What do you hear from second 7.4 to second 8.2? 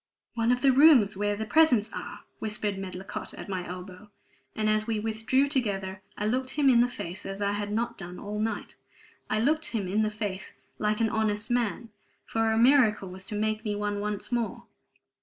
had not done